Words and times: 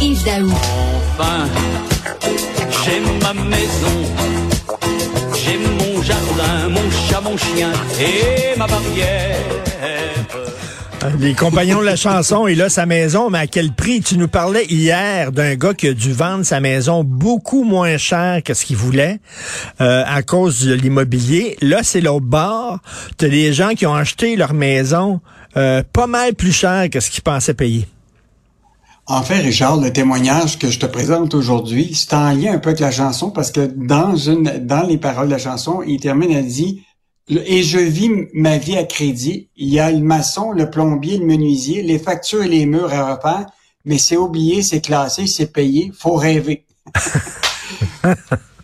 Yves 0.00 0.24
Daou. 0.24 0.50
Enfin, 0.50 1.48
j'ai 2.84 3.00
ma 3.22 3.32
maison, 3.34 3.96
j'ai 5.34 5.58
mon 5.58 6.02
jardin, 6.02 6.68
mon 6.70 6.90
chat, 6.90 7.20
mon 7.20 7.36
chien 7.36 7.70
et 8.00 8.58
ma 8.58 8.66
barrière. 8.66 9.38
Les 11.18 11.34
compagnons 11.34 11.80
de 11.80 11.86
la 11.86 11.96
chanson, 11.96 12.46
il 12.46 12.60
a 12.62 12.68
sa 12.68 12.84
maison, 12.84 13.30
mais 13.30 13.38
à 13.38 13.46
quel 13.46 13.72
prix? 13.72 14.00
Tu 14.00 14.18
nous 14.18 14.28
parlais 14.28 14.64
hier 14.66 15.32
d'un 15.32 15.54
gars 15.54 15.72
qui 15.72 15.88
a 15.88 15.92
dû 15.92 16.12
vendre 16.12 16.44
sa 16.44 16.60
maison 16.60 17.04
beaucoup 17.04 17.64
moins 17.64 17.96
cher 17.96 18.42
que 18.44 18.54
ce 18.54 18.66
qu'il 18.66 18.76
voulait 18.76 19.20
euh, 19.80 20.02
à 20.06 20.22
cause 20.22 20.64
de 20.64 20.74
l'immobilier. 20.74 21.56
Là, 21.62 21.80
c'est 21.82 22.00
l'autre 22.00 22.26
bord. 22.26 22.80
Tu 23.18 23.26
as 23.26 23.28
des 23.28 23.52
gens 23.52 23.70
qui 23.70 23.86
ont 23.86 23.94
acheté 23.94 24.36
leur 24.36 24.52
maison 24.52 25.20
euh, 25.56 25.82
pas 25.92 26.06
mal 26.06 26.34
plus 26.34 26.52
cher 26.52 26.90
que 26.90 27.00
ce 27.00 27.10
qu'ils 27.10 27.22
pensaient 27.22 27.54
payer. 27.54 27.86
En 29.08 29.22
fait, 29.22 29.38
Richard, 29.38 29.76
le 29.76 29.92
témoignage 29.92 30.58
que 30.58 30.68
je 30.68 30.80
te 30.80 30.86
présente 30.86 31.32
aujourd'hui, 31.34 31.94
c'est 31.94 32.12
en 32.12 32.32
lien 32.32 32.54
un 32.54 32.58
peu 32.58 32.70
avec 32.70 32.80
la 32.80 32.90
chanson 32.90 33.30
parce 33.30 33.52
que 33.52 33.60
dans 33.60 34.16
une, 34.16 34.66
dans 34.66 34.82
les 34.82 34.98
paroles 34.98 35.26
de 35.26 35.32
la 35.32 35.38
chanson, 35.38 35.82
il 35.86 36.00
termine, 36.00 36.32
elle 36.32 36.48
dit, 36.48 36.82
et 37.28 37.62
je 37.62 37.78
vis 37.78 38.10
ma 38.34 38.58
vie 38.58 38.76
à 38.76 38.82
crédit. 38.82 39.48
Il 39.56 39.68
y 39.68 39.78
a 39.78 39.92
le 39.92 40.00
maçon, 40.00 40.50
le 40.50 40.70
plombier, 40.70 41.18
le 41.18 41.24
menuisier, 41.24 41.82
les 41.82 42.00
factures 42.00 42.42
et 42.42 42.48
les 42.48 42.66
murs 42.66 42.92
à 42.92 43.14
refaire, 43.14 43.46
mais 43.84 43.98
c'est 43.98 44.16
oublié, 44.16 44.62
c'est 44.62 44.80
classé, 44.80 45.28
c'est 45.28 45.52
payé, 45.52 45.92
faut 45.96 46.14
rêver. 46.14 46.66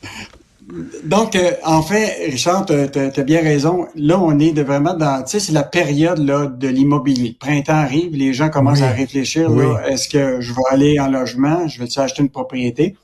Donc, 1.05 1.37
euh, 1.37 1.53
en 1.65 1.83
fait, 1.83 2.31
Richard, 2.31 2.65
tu 2.65 2.73
as, 2.73 3.23
bien 3.23 3.43
raison. 3.43 3.87
Là, 3.95 4.19
on 4.19 4.39
est 4.39 4.53
de 4.53 4.63
vraiment 4.63 4.95
dans, 4.95 5.23
tu 5.23 5.33
sais, 5.33 5.41
c'est 5.41 5.53
la 5.53 5.65
période 5.65 6.19
là 6.19 6.47
de 6.47 6.69
l'immobilier. 6.69 7.31
Le 7.31 7.39
printemps 7.39 7.75
arrive, 7.75 8.15
les 8.15 8.33
gens 8.33 8.49
commencent 8.49 8.81
à 8.81 8.91
réfléchir. 8.91 9.51
Est-ce 9.87 10.09
que 10.09 10.41
je 10.41 10.53
vais 10.53 10.63
aller 10.71 10.99
en 10.99 11.09
logement, 11.09 11.69
je 11.69 11.83
vais 11.83 11.99
acheter 11.99 12.23
une 12.23 12.31
propriété? 12.31 12.97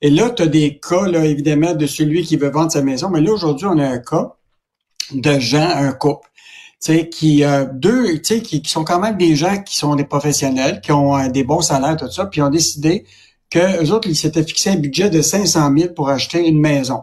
Et 0.00 0.10
là, 0.10 0.30
tu 0.30 0.42
as 0.42 0.46
des 0.46 0.80
cas, 0.80 1.06
là, 1.06 1.24
évidemment, 1.24 1.74
de 1.74 1.86
celui 1.86 2.22
qui 2.24 2.36
veut 2.36 2.50
vendre 2.50 2.72
sa 2.72 2.82
maison. 2.82 3.08
Mais 3.08 3.20
là, 3.20 3.32
aujourd'hui, 3.32 3.66
on 3.66 3.78
a 3.78 3.86
un 3.86 3.98
cas 3.98 4.34
de 5.12 5.38
gens, 5.38 5.68
un 5.76 5.92
couple, 5.92 6.28
tu 6.82 6.92
sais, 6.92 7.08
qui 7.08 7.44
euh, 7.44 7.66
deux, 7.72 8.14
tu 8.14 8.34
sais, 8.34 8.40
qui, 8.42 8.60
sont 8.64 8.82
quand 8.82 8.98
même 8.98 9.16
des 9.16 9.36
gens 9.36 9.62
qui 9.62 9.76
sont 9.76 9.94
des 9.94 10.04
professionnels, 10.04 10.80
qui 10.80 10.90
ont 10.90 11.16
euh, 11.16 11.28
des 11.28 11.44
bons 11.44 11.60
salaires, 11.60 11.96
tout 11.96 12.10
ça, 12.10 12.26
puis 12.26 12.42
ont 12.42 12.50
décidé 12.50 13.04
que 13.48 13.84
eux 13.84 13.92
autres, 13.92 14.08
ils 14.08 14.16
s'étaient 14.16 14.42
fixé 14.42 14.70
un 14.70 14.76
budget 14.76 15.08
de 15.08 15.22
500 15.22 15.70
000 15.76 15.92
pour 15.94 16.08
acheter 16.08 16.48
une 16.48 16.58
maison. 16.58 17.02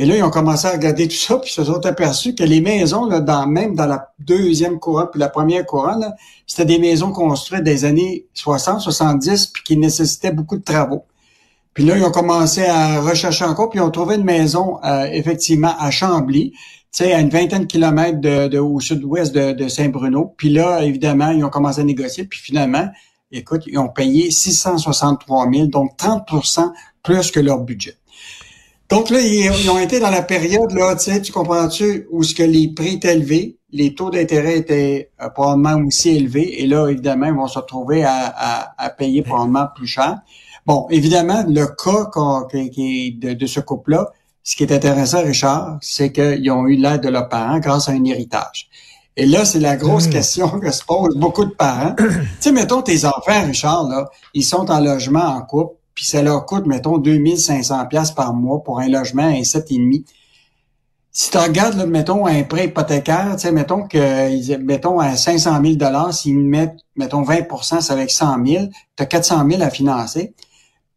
Et 0.00 0.06
là, 0.06 0.16
ils 0.16 0.22
ont 0.22 0.30
commencé 0.30 0.68
à 0.68 0.70
regarder 0.70 1.08
tout 1.08 1.16
ça, 1.16 1.38
puis 1.38 1.50
ils 1.50 1.54
se 1.54 1.64
sont 1.64 1.84
aperçus 1.84 2.36
que 2.36 2.44
les 2.44 2.60
maisons, 2.60 3.06
là, 3.06 3.18
dans, 3.18 3.48
même 3.48 3.74
dans 3.74 3.86
la 3.86 4.12
deuxième 4.20 4.78
couronne 4.78 5.08
puis 5.10 5.18
la 5.18 5.28
première 5.28 5.66
couronne, 5.66 6.14
c'était 6.46 6.64
des 6.64 6.78
maisons 6.78 7.10
construites 7.10 7.64
des 7.64 7.84
années 7.84 8.26
60, 8.32 8.80
70, 8.80 9.48
puis 9.48 9.64
qui 9.64 9.76
nécessitaient 9.76 10.30
beaucoup 10.30 10.56
de 10.56 10.62
travaux. 10.62 11.04
Puis 11.74 11.84
là, 11.84 11.98
ils 11.98 12.04
ont 12.04 12.12
commencé 12.12 12.64
à 12.64 13.00
rechercher 13.00 13.44
encore, 13.44 13.70
puis 13.70 13.80
ils 13.80 13.82
ont 13.82 13.90
trouvé 13.90 14.14
une 14.14 14.24
maison, 14.24 14.78
euh, 14.84 15.08
effectivement, 15.10 15.74
à 15.80 15.90
Chambly, 15.90 16.52
tu 16.52 16.58
sais, 16.92 17.12
à 17.12 17.18
une 17.18 17.30
vingtaine 17.30 17.62
de 17.62 17.66
kilomètres 17.66 18.20
de, 18.20 18.58
au 18.58 18.78
sud-ouest 18.78 19.34
de, 19.34 19.50
de 19.52 19.66
Saint-Bruno. 19.66 20.32
Puis 20.36 20.50
là, 20.50 20.80
évidemment, 20.84 21.30
ils 21.30 21.44
ont 21.44 21.50
commencé 21.50 21.80
à 21.80 21.84
négocier, 21.84 22.22
puis 22.22 22.38
finalement, 22.38 22.88
écoute, 23.32 23.62
ils 23.66 23.78
ont 23.78 23.88
payé 23.88 24.30
663 24.30 25.50
000, 25.52 25.66
donc 25.66 25.98
30% 25.98 26.70
plus 27.02 27.32
que 27.32 27.40
leur 27.40 27.58
budget. 27.58 27.97
Donc 28.88 29.10
là, 29.10 29.20
ils, 29.20 29.70
ont 29.70 29.78
été 29.78 30.00
dans 30.00 30.10
la 30.10 30.22
période, 30.22 30.72
là, 30.72 30.96
tu 30.96 31.04
sais, 31.04 31.20
tu 31.20 31.30
comprends-tu, 31.30 32.06
où 32.10 32.22
ce 32.22 32.34
que 32.34 32.42
les 32.42 32.68
prix 32.68 32.94
étaient 32.94 33.14
élevés, 33.14 33.58
les 33.70 33.94
taux 33.94 34.10
d'intérêt 34.10 34.56
étaient 34.56 35.10
euh, 35.20 35.28
probablement 35.28 35.86
aussi 35.86 36.10
élevés, 36.10 36.62
et 36.62 36.66
là, 36.66 36.88
évidemment, 36.88 37.26
ils 37.26 37.34
vont 37.34 37.48
se 37.48 37.58
retrouver 37.58 38.02
à, 38.02 38.72
à, 38.78 38.90
payer 38.90 39.22
probablement 39.22 39.66
plus 39.74 39.86
cher. 39.86 40.18
Bon, 40.64 40.86
évidemment, 40.90 41.44
le 41.46 41.66
cas 41.66 42.08
de, 42.52 43.34
de 43.34 43.46
ce 43.46 43.60
couple-là, 43.60 44.10
ce 44.42 44.56
qui 44.56 44.62
est 44.62 44.72
intéressant, 44.72 45.22
Richard, 45.22 45.76
c'est 45.82 46.10
qu'ils 46.10 46.50
ont 46.50 46.66
eu 46.66 46.76
l'aide 46.76 47.02
de 47.02 47.08
leurs 47.10 47.28
parents 47.28 47.58
grâce 47.58 47.90
à 47.90 47.92
un 47.92 48.04
héritage. 48.04 48.70
Et 49.18 49.26
là, 49.26 49.44
c'est 49.44 49.60
la 49.60 49.76
grosse 49.76 50.06
hmm. 50.06 50.12
question 50.12 50.60
que 50.60 50.70
se 50.70 50.84
posent 50.84 51.16
beaucoup 51.16 51.44
de 51.44 51.50
parents. 51.50 51.94
tu 51.98 52.04
sais, 52.40 52.52
mettons 52.52 52.80
tes 52.80 53.04
enfants, 53.04 53.44
Richard, 53.44 53.86
là, 53.88 54.08
ils 54.32 54.44
sont 54.44 54.70
en 54.70 54.80
logement 54.80 55.24
en 55.24 55.42
couple, 55.42 55.74
puis 55.98 56.06
ça 56.06 56.22
leur 56.22 56.46
coûte, 56.46 56.64
mettons, 56.64 56.98
2500 56.98 57.86
pièces 57.86 58.12
par 58.12 58.32
mois 58.32 58.62
pour 58.62 58.78
un 58.78 58.86
logement 58.86 59.24
à 59.24 59.32
7,5. 59.32 60.04
Si 61.10 61.32
tu 61.32 61.38
regardes, 61.38 61.76
là, 61.76 61.86
mettons, 61.86 62.24
un 62.24 62.44
prêt 62.44 62.66
hypothécaire, 62.66 63.32
tu 63.32 63.40
sais, 63.40 63.50
mettons 63.50 63.82
que, 63.82 64.58
mettons, 64.58 65.00
à 65.00 65.16
500 65.16 65.60
000 65.60 66.12
s'ils 66.12 66.38
mettent, 66.38 66.78
mettons, 66.94 67.24
20% 67.24 67.80
c'est 67.80 67.92
avec 67.92 68.12
100 68.12 68.46
000, 68.46 68.66
tu 68.96 69.02
as 69.02 69.06
400 69.06 69.44
000 69.50 69.60
à 69.60 69.70
financer. 69.70 70.34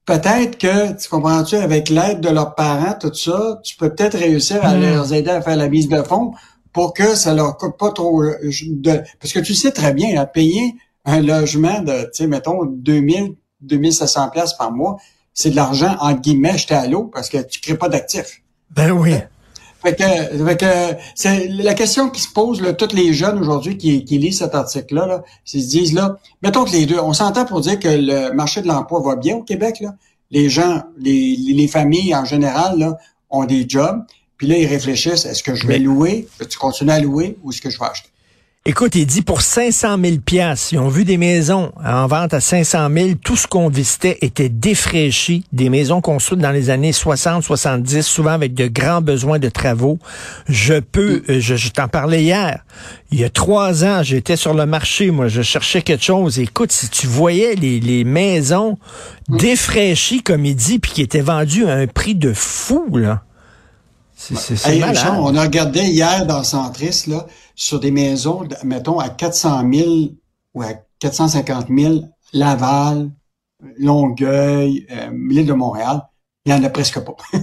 Peut-être 0.06 0.60
que, 0.60 0.96
tu 0.96 1.10
comprends-tu, 1.10 1.56
avec 1.56 1.90
l'aide 1.90 2.22
de 2.22 2.30
leurs 2.30 2.54
parents, 2.54 2.94
tout 3.00 3.12
ça, 3.16 3.60
tu 3.64 3.76
peux 3.78 3.96
peut-être 3.96 4.20
réussir 4.20 4.64
à 4.64 4.76
hmm. 4.76 4.82
leur 4.82 5.14
aider 5.14 5.32
à 5.32 5.42
faire 5.42 5.56
la 5.56 5.68
mise 5.68 5.90
de 5.90 6.04
fonds 6.04 6.32
pour 6.74 6.94
que 6.94 7.16
ça 7.16 7.34
leur 7.34 7.58
coûte 7.58 7.76
pas 7.80 7.90
trop 7.90 8.22
euh, 8.22 8.36
de, 8.44 9.02
parce 9.20 9.34
que 9.34 9.40
tu 9.40 9.56
sais 9.56 9.72
très 9.72 9.96
bien, 9.96 10.22
à 10.22 10.28
payer 10.28 10.76
un 11.06 11.22
logement 11.22 11.82
de, 11.82 12.04
tu 12.04 12.10
sais, 12.14 12.28
mettons, 12.28 12.66
2000, 12.66 13.34
2700 13.62 14.30
pièces 14.30 14.54
par 14.54 14.72
mois, 14.72 14.98
c'est 15.34 15.52
de 15.52 15.56
l'argent, 15.56 15.96
en 16.00 16.14
guillemets, 16.14 16.58
jeté 16.58 16.76
à 16.76 16.88
l'eau 16.88 17.10
parce 17.14 17.30
que 17.30 17.38
tu 17.38 17.60
crées 17.60 17.78
pas 17.78 17.90
d'actifs. 17.90 18.42
Ben 18.70 18.92
oui. 18.92 19.16
Fait 19.82 19.96
que, 19.96 20.04
fait 20.04 20.58
que 20.58 21.02
c'est 21.16 21.48
la 21.48 21.74
question 21.74 22.10
qui 22.10 22.22
se 22.22 22.32
pose, 22.32 22.62
là, 22.62 22.74
tous 22.74 22.94
les 22.94 23.14
jeunes 23.14 23.40
aujourd'hui 23.40 23.78
qui, 23.78 24.06
qui 24.06 24.20
lisent 24.20 24.40
cet 24.40 24.54
article-là, 24.54 25.08
là, 25.08 25.24
ils 25.54 25.64
se 25.64 25.70
disent, 25.70 25.94
là, 25.94 26.18
mettons 26.44 26.66
que 26.66 26.72
les 26.72 26.86
deux, 26.86 27.00
on 27.00 27.14
s'entend 27.14 27.46
pour 27.46 27.62
dire 27.62 27.80
que 27.80 27.88
le 27.88 28.32
marché 28.34 28.62
de 28.62 28.68
l'emploi 28.68 29.02
va 29.02 29.16
bien 29.16 29.38
au 29.38 29.44
Québec, 29.44 29.80
là. 29.82 29.96
Les 30.30 30.50
gens, 30.50 30.84
les, 30.98 31.36
les 31.36 31.68
familles 31.68 32.16
en 32.16 32.24
général, 32.24 32.80
là, 32.80 32.98
ont 33.30 33.44
des 33.44 33.66
jobs. 33.68 34.04
Puis 34.38 34.48
là, 34.48 34.58
ils 34.58 34.68
réfléchissent, 34.68 35.26
est-ce 35.26 35.44
que 35.44 35.56
je 35.56 35.68
vais 35.68 35.80
louer? 35.80 36.28
tu 36.50 36.58
continuer 36.58 36.94
à 36.94 37.00
louer 37.00 37.38
ou 37.44 37.52
est-ce 37.52 37.62
que 37.62 37.70
je 37.70 37.78
vais 37.78 37.86
acheter? 37.86 38.10
Écoute, 38.64 38.94
il 38.94 39.08
dit 39.08 39.24
pour 39.24 39.42
500 39.42 39.98
000 40.00 40.18
pièces, 40.24 40.72
ils 40.72 40.78
ont 40.78 40.88
vu 40.88 41.04
des 41.04 41.18
maisons 41.18 41.72
en 41.84 42.06
vente 42.06 42.36
à 42.36 42.40
500 42.40 42.90
000. 42.96 43.10
Tout 43.16 43.36
ce 43.36 43.48
qu'on 43.48 43.70
visitait 43.70 44.20
était 44.22 44.50
défraîchi. 44.50 45.46
Des 45.52 45.72
maisons 45.72 46.00
construites 46.00 46.42
dans 46.42 46.52
les 46.52 46.70
années 46.70 46.92
60, 46.92 47.42
70, 47.44 48.04
souvent 48.04 48.30
avec 48.30 48.54
de 48.54 48.68
grands 48.68 49.02
besoins 49.02 49.40
de 49.40 49.50
travaux. 49.50 49.98
Je 50.48 50.76
peux, 50.80 51.24
euh, 51.28 51.40
je, 51.40 51.70
t'en 51.70 51.88
parlais 51.88 52.22
hier. 52.22 52.64
Il 53.10 53.20
y 53.20 53.24
a 53.24 53.32
trois 53.32 53.84
ans, 53.84 54.04
j'étais 54.04 54.36
sur 54.36 54.54
le 54.54 54.68
marché, 54.68 55.10
moi, 55.10 55.28
je 55.28 55.42
cherchais 55.42 55.82
quelque 55.82 56.04
chose. 56.04 56.38
Écoute, 56.38 56.72
si 56.72 56.88
tu 56.88 57.08
voyais 57.08 57.56
les, 57.56 57.80
les 57.80 58.04
maisons 58.04 58.78
défraîchies, 59.28 60.22
comme 60.22 60.46
il 60.46 60.56
dit, 60.56 60.78
puis 60.78 60.92
qui 60.92 61.02
étaient 61.02 61.22
vendues 61.22 61.66
à 61.66 61.74
un 61.74 61.88
prix 61.88 62.14
de 62.14 62.32
fou, 62.32 62.96
là. 62.96 63.24
C'est 64.22 64.84
On 65.18 65.36
a 65.36 65.42
regardé 65.42 65.82
hier 65.82 66.26
dans 66.28 66.44
Centris, 66.44 67.04
là, 67.08 67.26
sur 67.56 67.80
des 67.80 67.92
maisons, 67.92 68.48
mettons, 68.64 69.00
à 69.00 69.09
400 69.09 69.64
000 69.74 69.90
ou 70.54 70.62
à 70.62 70.74
450 71.00 71.68
000, 71.76 72.02
Laval, 72.34 73.09
Longueuil, 73.78 74.86
euh, 74.92 75.09
l'île 75.30 75.46
de 75.46 75.54
Montréal, 75.54 76.02
il 76.46 76.54
n'y 76.54 76.59
en 76.59 76.64
a 76.64 76.70
presque 76.70 77.00
pas. 77.00 77.16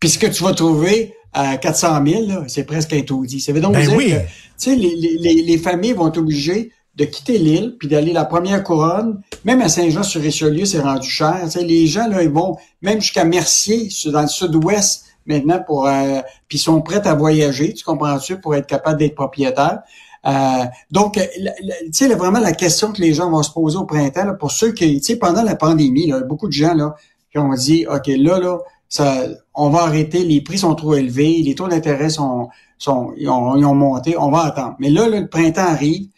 Puis 0.00 0.10
ce 0.10 0.18
que 0.18 0.26
tu 0.26 0.42
vas 0.42 0.52
trouver 0.52 1.14
à 1.32 1.56
400 1.56 2.06
000, 2.06 2.44
c'est 2.48 2.64
presque 2.64 2.92
un 2.92 3.02
taudis. 3.02 3.40
Ça 3.40 3.52
veut 3.52 3.60
donc 3.60 3.74
ben 3.74 3.86
dire 3.86 3.96
que, 3.96 4.22
tu 4.22 4.26
sais, 4.56 4.74
les, 4.74 4.96
les, 4.96 5.42
les, 5.42 5.58
familles 5.58 5.92
vont 5.92 6.08
être 6.08 6.18
obligées 6.18 6.72
de 6.96 7.04
quitter 7.04 7.38
l'île 7.38 7.76
puis 7.78 7.88
d'aller 7.88 8.12
la 8.12 8.24
première 8.24 8.64
couronne. 8.64 9.20
Même 9.44 9.60
à 9.62 9.68
Saint-Jean-sur-Richelieu, 9.68 10.64
c'est 10.64 10.80
rendu 10.80 11.08
cher. 11.08 11.48
Les 11.60 11.86
gens, 11.86 12.08
là, 12.08 12.22
ils 12.22 12.30
vont 12.30 12.56
même 12.82 13.00
jusqu'à 13.00 13.24
Mercier, 13.24 13.88
dans 14.06 14.22
le 14.22 14.28
sud-ouest, 14.28 15.04
maintenant 15.26 15.62
pour 15.64 15.86
euh, 15.86 16.20
puis 16.48 16.58
sont 16.58 16.82
prêts 16.82 17.06
à 17.06 17.14
voyager, 17.14 17.72
tu 17.74 17.84
comprends-tu, 17.84 18.40
pour 18.40 18.54
être 18.54 18.66
capable 18.66 18.98
d'être 18.98 19.14
propriétaire. 19.14 19.80
Euh, 20.26 20.64
donc, 20.90 21.14
tu 21.14 21.92
sais, 21.92 22.14
vraiment 22.14 22.40
la 22.40 22.52
question 22.52 22.92
que 22.92 23.00
les 23.00 23.14
gens 23.14 23.30
vont 23.30 23.42
se 23.42 23.50
poser 23.50 23.78
au 23.78 23.84
printemps, 23.84 24.34
pour 24.38 24.50
ceux 24.50 24.72
qui, 24.72 25.00
tu 25.00 25.06
sais, 25.06 25.16
pendant 25.16 25.42
la 25.42 25.56
pandémie, 25.56 26.06
là, 26.06 26.20
beaucoup 26.20 26.46
de 26.46 26.52
gens 26.52 26.74
là 26.74 26.94
qui 27.30 27.38
ont 27.38 27.54
dit, 27.54 27.86
ok, 27.86 28.06
là, 28.08 28.38
là, 28.38 28.58
ça, 28.88 29.24
on 29.54 29.70
va 29.70 29.82
arrêter, 29.82 30.24
les 30.24 30.40
prix 30.40 30.58
sont 30.58 30.74
trop 30.74 30.94
élevés, 30.94 31.42
les 31.42 31.54
taux 31.54 31.68
d'intérêt 31.68 32.10
sont, 32.10 32.48
sont, 32.76 33.12
ils 33.16 33.28
ont, 33.28 33.56
ils 33.56 33.64
ont, 33.64 33.74
monté, 33.74 34.16
on 34.18 34.30
va 34.30 34.46
attendre. 34.46 34.74
Mais 34.80 34.90
là, 34.90 35.08
le 35.08 35.28
printemps 35.28 35.68
arrive. 35.68 36.08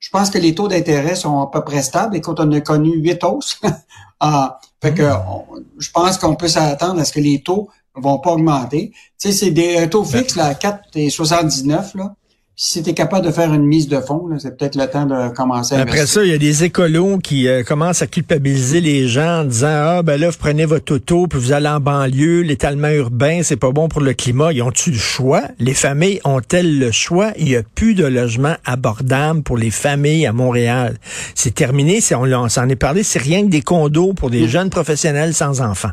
Je 0.00 0.08
pense 0.10 0.30
que 0.30 0.38
les 0.38 0.54
taux 0.54 0.66
d'intérêt 0.66 1.14
sont 1.14 1.42
à 1.42 1.50
peu 1.52 1.62
près 1.62 1.82
stables. 1.82 2.16
Écoute, 2.16 2.40
on 2.40 2.50
a 2.52 2.60
connu 2.60 2.96
huit 2.96 3.22
hausses. 3.22 3.60
ah, 4.20 4.58
fait 4.82 4.94
que, 4.94 5.02
mmh. 5.02 5.64
je 5.78 5.90
pense 5.90 6.16
qu'on 6.16 6.34
peut 6.34 6.48
s'attendre 6.48 7.00
à 7.00 7.04
ce 7.04 7.12
que 7.12 7.20
les 7.20 7.42
taux 7.42 7.68
vont 7.94 8.18
pas 8.18 8.32
augmenter. 8.32 8.92
Tu 9.20 9.28
sais, 9.28 9.32
c'est 9.32 9.50
des 9.50 9.88
taux 9.88 10.04
fixe 10.04 10.36
là, 10.36 10.46
à 10.46 10.52
4,79 10.54 11.96
là. 11.96 12.14
si 12.56 12.82
tu 12.82 12.90
es 12.90 12.94
capable 12.94 13.26
de 13.26 13.30
faire 13.30 13.52
une 13.52 13.64
mise 13.64 13.86
de 13.88 14.00
fond, 14.00 14.28
c'est 14.38 14.56
peut-être 14.56 14.76
le 14.76 14.86
temps 14.86 15.04
de 15.04 15.28
commencer 15.34 15.74
à 15.74 15.80
Après 15.80 16.06
ça, 16.06 16.24
il 16.24 16.30
y 16.30 16.34
a 16.34 16.38
des 16.38 16.64
écolos 16.64 17.18
qui 17.18 17.48
euh, 17.48 17.62
commencent 17.62 18.00
à 18.02 18.06
culpabiliser 18.06 18.80
les 18.80 19.08
gens 19.08 19.40
en 19.40 19.44
disant 19.44 19.68
Ah 19.68 20.02
ben 20.02 20.18
là, 20.18 20.30
vous 20.30 20.38
prenez 20.38 20.64
votre 20.64 20.94
auto, 20.94 21.26
puis 21.26 21.38
vous 21.38 21.52
allez 21.52 21.68
en 21.68 21.80
banlieue, 21.80 22.40
l'étalement 22.40 22.88
urbain, 22.88 23.40
c'est 23.42 23.56
pas 23.56 23.72
bon 23.72 23.88
pour 23.88 24.00
le 24.00 24.14
climat. 24.14 24.52
Ils 24.52 24.62
ont-tu 24.62 24.90
le 24.90 24.98
choix? 24.98 25.42
Les 25.58 25.74
familles 25.74 26.20
ont-elles 26.24 26.78
le 26.78 26.90
choix? 26.92 27.32
Il 27.36 27.44
n'y 27.44 27.56
a 27.56 27.62
plus 27.62 27.94
de 27.94 28.06
logements 28.06 28.56
abordables 28.64 29.42
pour 29.42 29.58
les 29.58 29.70
familles 29.70 30.26
à 30.26 30.32
Montréal. 30.32 30.96
C'est 31.34 31.54
terminé, 31.54 32.00
on, 32.12 32.32
on 32.32 32.48
s'en 32.48 32.68
est 32.68 32.76
parlé, 32.76 33.02
c'est 33.02 33.20
rien 33.20 33.44
que 33.44 33.50
des 33.50 33.62
condos 33.62 34.14
pour 34.14 34.30
des 34.30 34.44
mm. 34.44 34.48
jeunes 34.48 34.70
professionnels 34.70 35.34
sans 35.34 35.60
enfants. 35.60 35.92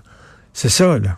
C'est 0.54 0.70
ça, 0.70 0.98
là. 0.98 1.18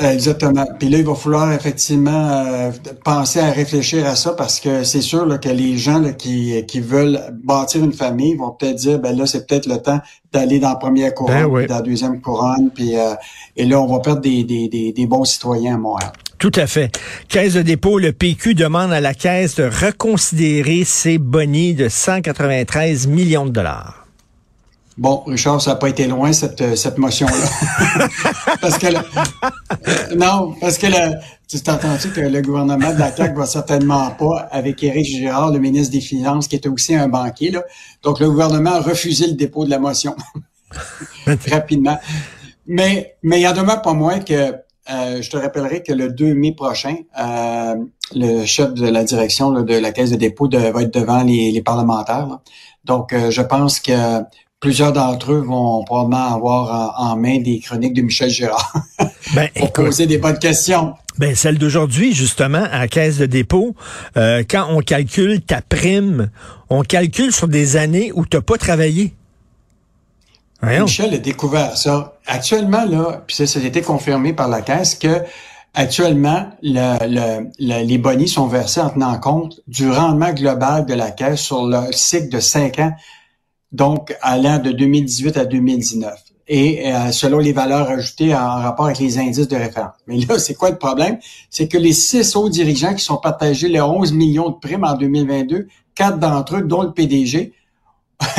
Exactement. 0.00 0.66
Puis 0.78 0.88
là, 0.88 0.98
il 0.98 1.04
va 1.04 1.14
falloir 1.14 1.52
effectivement 1.52 2.44
euh, 2.46 2.70
penser 3.04 3.40
à 3.40 3.50
réfléchir 3.50 4.06
à 4.06 4.16
ça 4.16 4.32
parce 4.32 4.60
que 4.60 4.84
c'est 4.84 5.00
sûr 5.00 5.26
là, 5.26 5.38
que 5.38 5.48
les 5.48 5.76
gens 5.76 6.00
là, 6.00 6.12
qui, 6.12 6.64
qui 6.66 6.80
veulent 6.80 7.20
bâtir 7.44 7.82
une 7.84 7.92
famille 7.92 8.34
vont 8.36 8.50
peut-être 8.50 8.76
dire, 8.76 8.98
ben 8.98 9.16
là, 9.16 9.26
c'est 9.26 9.46
peut-être 9.46 9.66
le 9.66 9.78
temps 9.78 10.00
d'aller 10.32 10.58
dans 10.58 10.70
la 10.70 10.76
première 10.76 11.10
ben 11.10 11.14
couronne, 11.14 11.66
dans 11.66 11.74
la 11.74 11.82
deuxième 11.82 12.20
couronne, 12.20 12.70
puis 12.74 12.96
euh, 12.96 13.14
et 13.56 13.64
là, 13.64 13.80
on 13.80 13.86
va 13.86 14.00
perdre 14.00 14.20
des, 14.20 14.44
des, 14.44 14.68
des, 14.68 14.92
des 14.92 15.06
bons 15.06 15.24
citoyens 15.24 15.74
à 15.74 15.78
Montréal. 15.78 16.12
Tout 16.38 16.52
à 16.56 16.66
fait. 16.66 16.90
Caisse 17.28 17.54
de 17.54 17.62
dépôt, 17.62 17.98
le 17.98 18.12
PQ 18.12 18.54
demande 18.54 18.92
à 18.92 19.00
la 19.00 19.14
Caisse 19.14 19.54
de 19.54 19.64
reconsidérer 19.64 20.84
ses 20.84 21.18
bonnies 21.18 21.74
de 21.74 21.88
193 21.88 23.06
millions 23.06 23.46
de 23.46 23.50
dollars. 23.50 24.03
Bon, 24.96 25.24
Richard, 25.26 25.60
ça 25.60 25.72
n'a 25.72 25.76
pas 25.76 25.88
été 25.88 26.06
loin, 26.06 26.32
cette, 26.32 26.60
euh, 26.60 26.76
cette 26.76 26.98
motion-là. 26.98 28.06
parce 28.60 28.78
que, 28.78 28.86
euh, 28.86 30.14
non, 30.16 30.54
parce 30.60 30.78
que 30.78 30.86
le, 30.86 31.16
tu 31.48 31.60
t'es 31.60 31.70
entendu 31.70 32.12
que 32.12 32.20
le 32.20 32.40
gouvernement 32.42 32.92
de 32.92 32.98
la 33.00 33.14
CAQ 33.14 33.36
va 33.36 33.46
certainement 33.46 34.12
pas, 34.12 34.48
avec 34.52 34.84
Éric 34.84 35.06
Girard, 35.06 35.50
le 35.50 35.58
ministre 35.58 35.92
des 35.92 36.00
Finances, 36.00 36.46
qui 36.46 36.54
était 36.54 36.68
aussi 36.68 36.94
un 36.94 37.08
banquier, 37.08 37.50
là. 37.50 37.64
Donc, 38.04 38.20
le 38.20 38.30
gouvernement 38.30 38.74
a 38.74 38.80
refusé 38.80 39.26
le 39.26 39.32
dépôt 39.32 39.64
de 39.64 39.70
la 39.70 39.80
motion. 39.80 40.14
Rapidement. 41.50 41.98
Mais, 42.66 43.16
mais 43.24 43.40
il 43.40 43.42
y 43.42 43.48
en 43.48 43.52
demeure 43.52 43.82
pas 43.82 43.94
moins 43.94 44.20
que, 44.20 44.32
euh, 44.32 45.22
je 45.22 45.28
te 45.28 45.36
rappellerai 45.36 45.82
que 45.82 45.92
le 45.92 46.12
2 46.12 46.34
mai 46.34 46.52
prochain, 46.52 46.94
le 48.14 48.44
chef 48.44 48.74
de 48.74 48.86
la 48.86 49.02
direction 49.02 49.50
de 49.50 49.74
la 49.74 49.90
Caisse 49.90 50.10
de 50.10 50.16
dépôt 50.16 50.48
va 50.48 50.82
être 50.82 50.94
devant 50.94 51.24
les, 51.24 51.60
parlementaires. 51.62 52.38
Donc, 52.84 53.14
je 53.14 53.42
pense 53.42 53.80
que 53.80 54.22
plusieurs 54.64 54.94
d'entre 54.94 55.32
eux 55.32 55.44
vont 55.46 55.84
probablement 55.84 56.36
avoir 56.36 56.98
en, 56.98 57.16
main 57.16 57.38
des 57.38 57.58
chroniques 57.58 57.92
de 57.92 58.00
Michel 58.00 58.30
Girard 58.30 58.72
ben, 59.34 59.50
pour 59.54 59.70
poser 59.74 60.06
des 60.06 60.16
bonnes 60.16 60.38
questions. 60.38 60.94
Ben, 61.18 61.34
celle 61.34 61.58
d'aujourd'hui, 61.58 62.14
justement, 62.14 62.64
à 62.72 62.78
la 62.78 62.88
Caisse 62.88 63.18
de 63.18 63.26
dépôt, 63.26 63.76
euh, 64.16 64.42
quand 64.48 64.68
on 64.70 64.80
calcule 64.80 65.42
ta 65.42 65.60
prime, 65.60 66.30
on 66.70 66.80
calcule 66.80 67.30
sur 67.30 67.46
des 67.46 67.76
années 67.76 68.10
où 68.14 68.24
tu 68.24 68.38
n'as 68.38 68.40
pas 68.40 68.56
travaillé. 68.56 69.12
Michel 70.62 71.12
a 71.12 71.18
découvert 71.18 71.76
ça. 71.76 72.16
Actuellement, 72.26 72.86
là, 72.86 73.22
puis 73.26 73.36
ça, 73.36 73.46
ça 73.46 73.60
a 73.60 73.62
été 73.64 73.82
confirmé 73.82 74.32
par 74.32 74.48
la 74.48 74.62
Caisse, 74.62 74.94
que 74.94 75.20
actuellement, 75.74 76.48
les 76.62 77.98
bonnies 77.98 78.28
sont 78.28 78.46
versés 78.46 78.80
en 78.80 78.88
tenant 78.88 79.18
compte 79.18 79.60
du 79.68 79.90
rendement 79.90 80.32
global 80.32 80.86
de 80.86 80.94
la 80.94 81.10
Caisse 81.10 81.40
sur 81.40 81.66
le 81.66 81.92
cycle 81.92 82.30
de 82.30 82.40
cinq 82.40 82.78
ans 82.78 82.94
donc 83.72 84.16
allant 84.22 84.58
de 84.58 84.72
2018 84.72 85.36
à 85.36 85.44
2019 85.44 86.14
et 86.46 86.92
euh, 86.92 87.10
selon 87.10 87.38
les 87.38 87.52
valeurs 87.52 87.88
ajoutées 87.88 88.34
en 88.34 88.56
rapport 88.60 88.86
avec 88.86 88.98
les 88.98 89.18
indices 89.18 89.48
de 89.48 89.56
référence. 89.56 89.94
Mais 90.06 90.18
là, 90.18 90.38
c'est 90.38 90.54
quoi 90.54 90.70
le 90.70 90.78
problème? 90.78 91.18
C'est 91.50 91.68
que 91.68 91.78
les 91.78 91.92
six 91.92 92.36
hauts 92.36 92.48
dirigeants 92.48 92.94
qui 92.94 93.04
sont 93.04 93.16
partagés 93.16 93.68
les 93.68 93.80
11 93.80 94.12
millions 94.12 94.50
de 94.50 94.56
primes 94.56 94.84
en 94.84 94.94
2022, 94.94 95.68
quatre 95.94 96.18
d'entre 96.18 96.56
eux, 96.56 96.62
dont 96.62 96.82
le 96.82 96.92
PDG, 96.92 97.52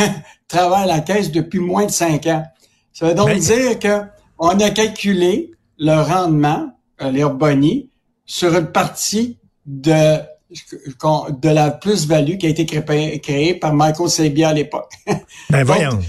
travaillent 0.47 0.83
à 0.83 0.97
la 0.97 0.99
caisse 0.99 1.31
depuis 1.31 1.59
moins 1.59 1.85
de 1.85 1.91
cinq 1.91 2.27
ans. 2.27 2.43
Ça 2.93 3.07
veut 3.07 3.15
donc 3.15 3.33
dire 3.33 3.79
que 3.79 4.01
on 4.37 4.49
a 4.59 4.69
calculé 4.69 5.51
le 5.77 6.01
rendement, 6.01 6.69
euh, 7.01 7.11
les 7.11 7.25
bonnies, 7.25 7.89
sur 8.25 8.55
une 8.55 8.67
partie 8.67 9.37
de 9.65 10.19
de 10.51 11.49
la 11.49 11.71
plus-value 11.71 12.37
qui 12.37 12.45
a 12.45 12.49
été 12.49 12.65
créée, 12.65 13.55
par 13.55 13.73
Michael 13.73 14.09
Sabia 14.09 14.49
à 14.49 14.53
l'époque. 14.53 14.91
Ben 15.49 15.63
voyons. 15.63 15.99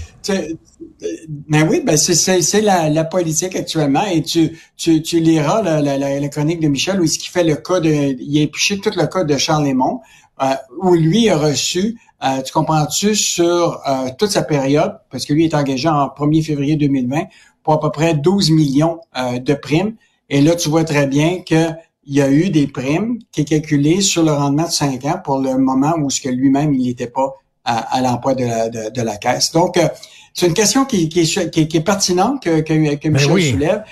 ben 1.49 1.67
oui, 1.69 1.81
ben 1.83 1.97
c'est 1.97 2.61
la, 2.61 3.03
politique 3.05 3.55
actuellement 3.55 4.05
et 4.05 4.21
tu, 4.21 4.57
tu, 4.75 5.01
tu 5.01 5.19
liras 5.19 5.61
la, 5.61 5.97
la, 5.97 6.27
chronique 6.29 6.59
de 6.59 6.67
Michel 6.67 6.99
où 6.99 7.03
il 7.03 7.29
fait 7.29 7.43
le 7.43 7.55
cas 7.55 7.79
de, 7.79 7.89
il 7.89 8.39
a 8.39 8.41
épiché 8.41 8.79
tout 8.79 8.91
le 8.95 9.07
cas 9.07 9.23
de 9.23 9.37
Charles 9.37 9.67
Lemont, 9.67 10.01
euh, 10.41 10.53
où 10.83 10.93
lui 10.93 11.29
a 11.29 11.37
reçu, 11.37 11.99
euh, 12.23 12.41
tu 12.43 12.53
comprends-tu, 12.53 13.15
sur 13.15 13.81
euh, 13.87 14.09
toute 14.19 14.29
sa 14.29 14.43
période, 14.43 14.99
parce 15.09 15.25
que 15.25 15.33
lui 15.33 15.45
est 15.45 15.55
engagé 15.55 15.89
en 15.89 16.07
1er 16.07 16.43
février 16.43 16.75
2020 16.75 17.23
pour 17.63 17.73
à 17.73 17.79
peu 17.79 17.89
près 17.89 18.13
12 18.13 18.51
millions 18.51 18.99
de 19.15 19.53
primes. 19.53 19.95
Et 20.29 20.41
là, 20.41 20.55
tu 20.55 20.69
vois 20.69 20.83
très 20.83 21.07
bien 21.07 21.41
que 21.41 21.71
il 22.07 22.15
y 22.15 22.21
a 22.21 22.31
eu 22.31 22.49
des 22.49 22.67
primes 22.67 23.19
qui 23.31 23.41
est 23.41 23.45
calculées 23.45 24.01
sur 24.01 24.23
le 24.23 24.31
rendement 24.31 24.63
de 24.63 24.71
5 24.71 25.03
ans 25.05 25.19
pour 25.23 25.39
le 25.39 25.57
moment 25.57 25.93
où 26.01 26.09
ce 26.09 26.21
que 26.21 26.29
lui-même 26.29 26.73
il 26.73 26.87
n'était 26.87 27.07
pas 27.07 27.35
à, 27.65 27.99
l'emploi 28.01 28.33
de 28.33 28.45
la, 28.45 28.69
de, 28.69 29.01
la 29.01 29.17
caisse. 29.17 29.51
Donc, 29.51 29.75
euh, 29.75 29.89
c'est 30.33 30.47
une 30.47 30.53
question 30.53 30.85
qui, 30.85 31.09
qui, 31.09 31.19
est, 31.19 31.49
qui, 31.49 31.77
est, 31.77 31.81
pertinente 31.81 32.41
que, 32.41 32.61
que, 32.61 32.95
que 32.95 33.09
ben 33.09 33.13
Michel 33.13 33.51
soulève. 33.51 33.83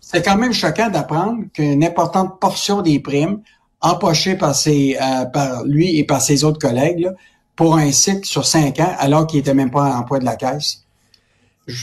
C'est 0.00 0.24
quand 0.24 0.36
même 0.36 0.52
choquant 0.52 0.90
d'apprendre 0.90 1.44
qu'une 1.54 1.84
importante 1.84 2.40
portion 2.40 2.82
des 2.82 2.98
primes 2.98 3.40
empochées 3.80 4.34
par, 4.34 4.56
ses, 4.56 4.96
euh, 5.00 5.26
par 5.26 5.62
lui 5.64 5.96
et 5.96 6.02
par 6.04 6.20
ses 6.20 6.42
autres 6.42 6.58
collègues 6.58 7.08
pour 7.54 7.76
un 7.76 7.92
cycle 7.92 8.24
sur 8.24 8.44
5 8.44 8.80
ans 8.80 8.94
alors 8.98 9.28
qu'il 9.28 9.38
n'était 9.38 9.54
même 9.54 9.70
pas 9.70 9.84
à 9.86 9.90
l'emploi 9.90 10.18
de 10.18 10.24
la 10.24 10.34
caisse. 10.34 10.84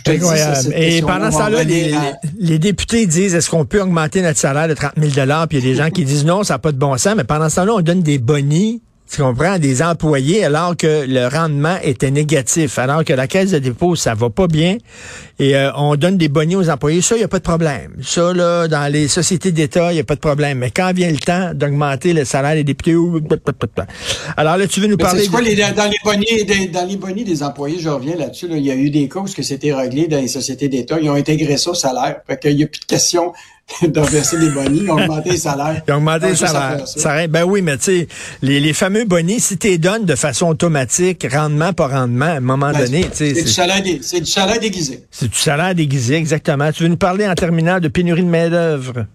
Incroyable. 0.06 0.74
Et 0.76 1.02
pendant 1.02 1.32
ce 1.32 1.38
temps-là, 1.38 1.64
les, 1.64 2.60
députés 2.60 3.06
disent 3.06 3.36
est-ce 3.36 3.50
qu'on 3.50 3.66
peut 3.66 3.82
augmenter 3.82 4.22
notre 4.22 4.40
salaire 4.40 4.68
de 4.68 4.74
30 4.74 4.94
000 4.98 5.10
Puis 5.48 5.58
il 5.58 5.66
y 5.66 5.68
a 5.68 5.72
des 5.72 5.76
gens 5.76 5.90
qui 5.90 6.04
disent 6.04 6.26
non, 6.26 6.44
ça 6.44 6.56
n'a 6.56 6.60
pas 6.60 6.72
de 6.72 6.78
bon 6.78 6.98
sens. 6.98 7.16
Mais 7.16 7.24
pendant 7.24 7.50
ce 7.50 7.58
temps-là, 7.58 7.74
on 7.76 7.82
donne 7.82 8.02
des 8.02 8.18
bonnies 8.18 8.82
tu 9.10 9.22
comprends, 9.22 9.60
des 9.60 9.82
employés 9.82 10.46
alors 10.46 10.76
que 10.76 11.06
le 11.08 11.28
rendement 11.28 11.78
était 11.82 12.12
négatif, 12.12 12.78
alors 12.80 13.04
que 13.04 13.14
la 13.14 13.28
caisse 13.28 13.52
de 13.52 13.60
dépôt, 13.60 13.96
ça 13.96 14.14
va 14.14 14.30
pas 14.30 14.48
bien 14.48 14.78
et 15.40 15.56
euh, 15.56 15.72
on 15.76 15.96
donne 15.96 16.18
des 16.18 16.30
bonnets 16.30 16.56
aux 16.56 16.70
employés, 16.70 17.02
ça, 17.02 17.16
il 17.16 17.20
n'y 17.20 17.24
a 17.24 17.28
pas 17.28 17.38
de 17.38 17.44
problème. 17.44 17.94
Ça, 18.02 18.34
là, 18.34 18.68
dans 18.68 18.92
les 18.92 19.08
sociétés 19.08 19.52
d'État, 19.52 19.92
il 19.92 19.96
n'y 19.96 20.02
a 20.02 20.04
pas 20.04 20.16
de 20.16 20.20
problème. 20.20 20.58
Mais 20.60 20.72
quand 20.72 20.92
vient 20.94 21.12
le 21.12 21.18
temps 21.18 21.52
d'augmenter 21.54 22.14
le 22.14 22.26
salaire 22.26 22.56
des 22.56 22.64
députés, 22.64 22.96
alors 24.36 24.58
là, 24.58 24.68
tu 24.68 24.80
veux 24.80 24.88
nous 24.88 24.98
parler... 24.98 25.24
C'est 25.24 25.30
quoi, 25.30 25.42
les, 25.42 25.56
dans, 25.56 25.90
les 25.90 25.98
bonnets, 26.04 26.44
des, 26.44 26.68
dans 26.68 26.86
les 26.88 26.98
bonnets 26.98 27.24
des 27.24 27.44
employés, 27.44 27.78
je 27.80 27.90
reviens 27.90 28.16
là-dessus, 28.16 28.48
il 28.50 28.66
y 28.66 28.72
a 28.72 28.76
eu 28.76 28.90
des 28.90 29.08
causes 29.08 29.36
que 29.36 29.44
c'était 29.44 29.74
réglé 29.74 30.08
dans 30.08 30.20
les 30.20 30.28
sociétés 30.28 30.70
d'État, 30.70 30.98
ils 31.00 31.10
ont 31.10 31.16
intégré 31.16 31.58
ça 31.58 31.72
au 31.72 31.76
salaire. 31.76 32.22
Fait 32.26 32.40
qu'il 32.40 32.56
n'y 32.56 32.64
a 32.64 32.68
plus 32.68 32.80
de 32.82 32.86
question 32.86 33.34
de 33.82 34.00
verser 34.00 34.40
des 34.40 34.50
bonnies, 34.50 34.82
ils 34.84 34.90
ont 34.90 34.96
augmenté 34.96 35.32
les 35.32 35.38
salaires. 35.38 35.82
Ils 35.88 35.94
ont 35.94 35.98
augmenté 35.98 36.30
les 36.30 36.36
salaires. 36.36 36.88
Ça. 36.88 37.28
ben 37.28 37.44
oui, 37.44 37.62
mais 37.62 37.78
tu 37.78 37.84
sais, 37.84 38.08
les, 38.42 38.60
les, 38.60 38.74
fameux 38.74 39.06
bonnies, 39.06 39.40
si 39.40 39.58
tu 39.58 39.68
les 39.68 39.78
donnes 39.78 40.06
de 40.06 40.16
façon 40.16 40.48
automatique, 40.48 41.28
rendement 41.32 41.74
par 41.74 41.92
rendement, 41.92 42.26
à 42.26 42.38
un 42.38 42.40
moment 42.40 42.72
ben, 42.72 42.86
donné, 42.86 43.06
c'est 43.12 43.34
du 43.34 43.48
salaire, 43.48 43.84
c'est 44.02 44.22
du 44.22 44.26
salaire 44.26 44.60
déguisé. 44.60 45.06
C'est 45.12 45.30
du 45.30 45.38
salaire 45.38 45.76
déguisé, 45.76 46.16
exactement. 46.16 46.72
Tu 46.72 46.84
veux 46.84 46.90
nous 46.90 46.98
parler 46.98 47.28
en 47.28 47.36
terminant 47.36 47.80
de 47.80 47.90
pénurie 47.90 48.24
de 48.24 48.30
main-d'œuvre? 48.30 49.06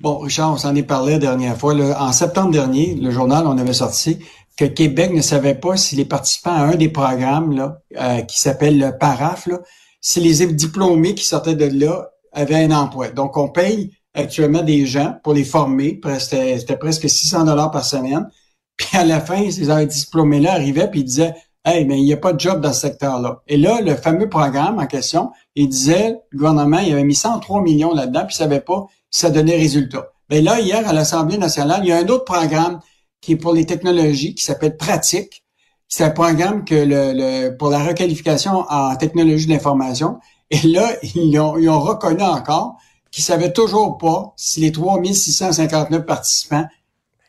Bon, 0.00 0.18
Richard, 0.18 0.52
on 0.52 0.56
s'en 0.56 0.74
est 0.76 0.82
parlé 0.82 1.12
la 1.12 1.18
dernière 1.18 1.56
fois. 1.56 1.74
En 1.98 2.12
septembre 2.12 2.50
dernier, 2.50 2.96
le 3.00 3.10
journal, 3.10 3.46
on 3.46 3.58
avait 3.58 3.72
sorti 3.72 4.18
que 4.56 4.64
Québec 4.66 5.12
ne 5.12 5.22
savait 5.22 5.54
pas 5.54 5.76
si 5.76 5.96
les 5.96 6.04
participants 6.04 6.54
à 6.54 6.62
un 6.62 6.74
des 6.74 6.88
programmes 6.88 7.56
là, 7.56 7.80
euh, 7.98 8.20
qui 8.22 8.38
s'appelle 8.38 8.78
le 8.78 8.96
PARAF, 8.96 9.46
là, 9.46 9.60
si 10.00 10.20
les 10.20 10.46
diplômés 10.46 11.14
qui 11.14 11.24
sortaient 11.24 11.54
de 11.54 11.66
là 11.66 12.10
avaient 12.32 12.64
un 12.64 12.70
emploi. 12.70 13.08
Donc, 13.08 13.36
on 13.36 13.48
paye 13.48 13.92
actuellement 14.14 14.62
des 14.62 14.86
gens 14.86 15.16
pour 15.22 15.34
les 15.34 15.44
former. 15.44 16.00
C'était 16.18 16.76
presque 16.76 17.08
600 17.08 17.44
dollars 17.44 17.70
par 17.70 17.84
semaine. 17.84 18.28
Puis 18.76 18.96
à 18.96 19.04
la 19.04 19.20
fin, 19.20 19.50
ces 19.50 19.86
diplômés-là 19.86 20.52
arrivaient 20.52 20.88
puis 20.88 21.00
ils 21.00 21.04
disaient 21.04 21.34
Hey, 21.64 21.84
mais 21.84 21.98
il 21.98 22.04
n'y 22.04 22.12
a 22.12 22.16
pas 22.16 22.32
de 22.32 22.40
job 22.40 22.62
dans 22.62 22.72
ce 22.72 22.80
secteur-là. 22.80 23.42
Et 23.46 23.58
là, 23.58 23.82
le 23.82 23.94
fameux 23.94 24.28
programme 24.28 24.78
en 24.78 24.86
question, 24.86 25.32
il 25.54 25.68
disait, 25.68 26.16
le 26.30 26.38
gouvernement, 26.38 26.78
il 26.78 26.92
avait 26.92 27.04
mis 27.04 27.14
103 27.14 27.60
millions 27.60 27.92
là-dedans, 27.92 28.24
puis 28.24 28.34
il 28.34 28.38
savait 28.38 28.62
pas 28.62 28.86
si 29.10 29.20
ça 29.20 29.30
donnait 29.30 29.56
résultat. 29.56 30.08
Mais 30.30 30.40
là, 30.40 30.60
hier, 30.60 30.88
à 30.88 30.94
l'Assemblée 30.94 31.36
nationale, 31.36 31.80
il 31.82 31.88
y 31.88 31.92
a 31.92 31.98
un 31.98 32.08
autre 32.08 32.24
programme 32.24 32.80
qui 33.20 33.32
est 33.32 33.36
pour 33.36 33.52
les 33.52 33.66
technologies, 33.66 34.34
qui 34.34 34.44
s'appelle 34.44 34.78
Pratique. 34.78 35.44
C'est 35.88 36.04
un 36.04 36.10
programme 36.10 36.64
que 36.64 36.74
le, 36.74 37.56
pour 37.56 37.70
la 37.70 37.84
requalification 37.84 38.64
en 38.68 38.96
technologie 38.96 39.46
de 39.46 39.52
l'information. 39.52 40.20
Et 40.50 40.66
là, 40.66 40.90
ils 41.02 41.38
ont, 41.38 41.58
ils 41.58 41.68
ont 41.68 41.80
reconnu 41.80 42.22
encore 42.22 42.76
qu'ils 43.10 43.24
savaient 43.24 43.52
toujours 43.52 43.98
pas 43.98 44.32
si 44.36 44.60
les 44.60 44.72
3659 44.72 46.04
participants 46.04 46.66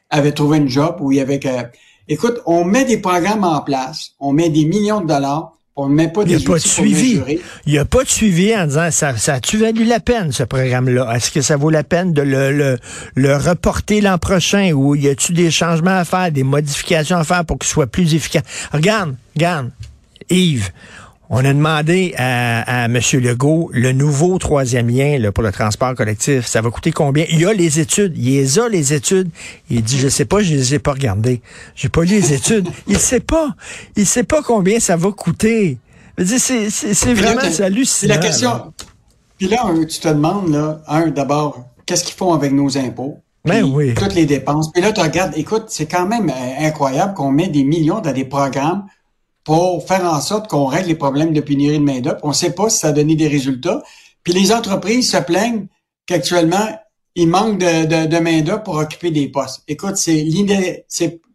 avaient 0.10 0.32
trouvé 0.32 0.58
une 0.58 0.70
job 0.70 0.98
ou 1.00 1.12
il 1.12 1.18
y 1.18 1.22
avait 1.22 1.40
que... 1.40 1.50
Écoute, 2.08 2.40
on 2.46 2.64
met 2.66 2.86
des 2.86 2.98
programmes 2.98 3.44
en 3.44 3.62
place, 3.62 4.12
on 4.20 4.34
met 4.34 4.50
des 4.50 4.66
millions 4.66 5.02
de 5.02 5.08
dollars, 5.08 5.54
On 5.76 5.88
ne 5.88 5.96
met 5.96 6.10
pas 6.10 6.26
des 6.26 6.34
Il 6.34 6.38
n'y 6.40 6.44
a 6.44 6.48
pas 6.48 6.56
de 6.56 6.60
suivi. 6.60 7.22
Il 7.66 7.72
n'y 7.72 7.78
a 7.78 7.86
pas 7.86 8.04
de 8.04 8.10
suivi 8.10 8.54
en 8.54 8.66
disant 8.66 8.92
ça, 8.92 9.16
ça 9.16 9.36
a-tu 9.36 9.58
valu 9.58 9.86
la 9.86 10.02
peine, 10.02 10.34
ce 10.34 10.44
programme-là? 10.44 11.16
Est-ce 11.16 11.32
que 11.32 11.42
ça 11.42 11.56
vaut 11.56 11.70
la 11.70 11.86
peine 11.86 12.12
de 12.12 12.22
le, 12.22 12.52
le, 12.52 12.78
le 13.16 13.38
reporter 13.38 14.02
l'an 14.02 14.18
prochain 14.18 14.74
ou 14.74 14.96
y 14.96 15.08
a-tu 15.08 15.32
des 15.32 15.52
changements 15.52 15.98
à 15.98 16.04
faire, 16.04 16.34
des 16.34 16.44
modifications 16.44 17.16
à 17.18 17.24
faire 17.24 17.46
pour 17.46 17.60
qu'il 17.60 17.70
soit 17.70 17.88
plus 17.88 18.14
efficace? 18.14 18.44
Regarde, 18.74 19.16
regarde, 19.36 19.72
Yves. 20.30 20.72
On 21.32 21.46
a 21.46 21.54
demandé 21.54 22.16
à, 22.18 22.84
à 22.84 22.86
M. 22.86 23.00
Legault 23.14 23.70
le 23.72 23.92
nouveau 23.92 24.40
troisième 24.40 24.90
lien 24.90 25.20
là, 25.20 25.32
pour 25.32 25.44
le 25.44 25.52
transport 25.52 25.94
collectif. 25.94 26.48
Ça 26.48 26.62
va 26.62 26.72
coûter 26.72 26.92
combien? 26.92 27.26
Il 27.30 27.40
y 27.40 27.46
a 27.46 27.54
les 27.54 27.80
études. 27.80 28.18
Il 28.18 28.26
les 28.26 28.58
a, 28.58 28.68
les 28.68 28.94
études. 28.94 29.30
Il 29.70 29.84
dit, 29.84 30.00
je 30.00 30.08
sais 30.08 30.26
pas, 30.26 30.42
je 30.42 30.56
les 30.56 30.74
ai 30.74 30.80
pas 30.80 30.94
regardées. 30.94 31.42
J'ai 31.76 31.90
pas 31.90 32.02
lu 32.02 32.16
les 32.16 32.34
études. 32.34 32.68
Il 32.88 32.98
sait 32.98 33.20
pas. 33.20 33.50
Il 33.96 34.08
sait 34.08 34.24
pas 34.24 34.42
combien 34.42 34.80
ça 34.80 34.98
va 34.98 35.12
coûter. 35.12 35.78
C'est, 36.18 36.72
c'est, 36.72 37.14
vraiment 37.14 37.42
hallucinant. 37.60 38.16
La 38.16 38.20
question. 38.20 38.74
Puis 39.38 39.48
là, 39.48 39.72
tu 39.88 40.00
te 40.00 40.08
demandes, 40.08 40.52
là, 40.52 40.82
un, 40.88 41.08
d'abord, 41.08 41.64
qu'est-ce 41.86 42.04
qu'ils 42.04 42.16
font 42.16 42.34
avec 42.34 42.52
nos 42.52 42.76
impôts? 42.76 43.20
Ben 43.46 43.64
oui. 43.64 43.94
Toutes 43.94 44.16
les 44.16 44.26
dépenses. 44.26 44.72
Puis 44.72 44.82
là, 44.82 44.92
tu 44.92 45.00
regardes, 45.00 45.38
écoute, 45.38 45.66
c'est 45.68 45.86
quand 45.86 46.08
même 46.08 46.30
euh, 46.30 46.66
incroyable 46.68 47.14
qu'on 47.14 47.32
met 47.32 47.48
des 47.48 47.64
millions 47.64 48.02
dans 48.02 48.12
des 48.12 48.26
programmes 48.26 48.86
pour 49.50 49.84
faire 49.88 50.06
en 50.06 50.22
sorte 50.22 50.48
qu'on 50.48 50.68
règle 50.68 50.90
les 50.90 50.96
problèmes 50.96 51.34
de 51.34 51.42
pénurie 51.42 51.80
de 51.80 51.84
main-d'œuvre. 51.84 52.20
On 52.22 52.28
ne 52.28 52.34
sait 52.34 52.52
pas 52.52 52.70
si 52.70 52.78
ça 52.78 52.90
a 52.90 52.92
donné 52.92 53.16
des 53.16 53.28
résultats. 53.28 53.82
Puis 54.22 54.32
les 54.32 54.54
entreprises 54.54 55.10
se 55.10 55.18
plaignent 55.18 55.66
qu'actuellement, 56.06 56.70
il 57.16 57.30
manque 57.30 57.58
de, 57.58 58.20
main-d'œuvre 58.20 58.62
pour 58.62 58.76
occuper 58.76 59.10
des 59.10 59.28
postes. 59.28 59.64
Écoute, 59.68 59.98
c'est 59.98 60.20
il 60.20 60.86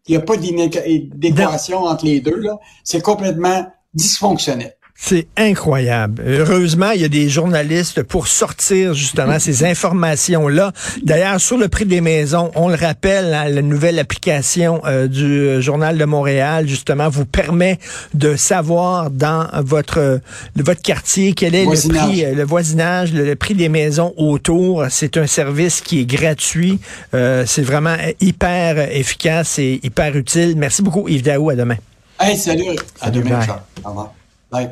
n'y 0.07 0.15
a 0.15 0.21
pas 0.21 0.37
d'équation 0.37 1.79
entre 1.83 2.05
les 2.05 2.21
deux. 2.21 2.41
C'est 2.85 3.01
complètement 3.01 3.67
dysfonctionnel. 3.93 4.77
C'est 4.97 5.27
incroyable. 5.37 6.23
Heureusement, 6.25 6.91
il 6.91 7.01
y 7.01 7.03
a 7.03 7.09
des 7.09 7.27
journalistes 7.27 8.01
pour 8.01 8.27
sortir 8.27 8.93
justement 8.93 9.39
ces 9.39 9.65
informations-là. 9.65 10.71
D'ailleurs, 11.03 11.39
sur 11.41 11.57
le 11.57 11.67
prix 11.67 11.85
des 11.85 11.99
maisons, 11.99 12.49
on 12.55 12.69
le 12.69 12.75
rappelle, 12.75 13.33
hein, 13.33 13.49
la 13.49 13.61
nouvelle 13.61 13.99
application 13.99 14.81
euh, 14.85 15.07
du 15.07 15.61
Journal 15.61 15.97
de 15.97 16.05
Montréal, 16.05 16.67
justement, 16.67 17.09
vous 17.09 17.25
permet 17.25 17.77
de 18.13 18.37
savoir 18.37 19.11
dans 19.11 19.47
votre 19.63 20.21
votre 20.55 20.81
quartier 20.81 21.33
quel 21.33 21.55
est 21.55 21.65
le 21.65 21.89
prix, 21.89 22.23
euh, 22.23 22.33
le 22.33 22.43
voisinage, 22.43 23.13
le, 23.13 23.35
prix 23.35 23.53
des 23.53 23.69
maisons 23.69 24.13
autour. 24.15 24.85
C'est 24.89 25.17
un 25.17 25.27
service 25.27 25.81
qui 25.81 25.99
est 25.99 26.05
gratuit. 26.05 26.79
Euh, 27.13 27.43
c'est 27.45 27.63
vraiment 27.63 27.97
hyper 28.21 28.79
efficace 28.95 29.59
et 29.59 29.81
hyper 29.83 30.15
utile. 30.15 30.55
Merci 30.55 30.81
beaucoup, 30.81 31.07
Yves 31.09 31.23
Daou. 31.23 31.49
À 31.49 31.55
demain. 31.55 31.77
Hey, 32.19 32.37
salut. 32.37 32.77
À 33.01 33.11
demain, 33.11 33.41
Au 33.83 33.89
revoir. 33.89 34.13
Bye. 34.49 34.69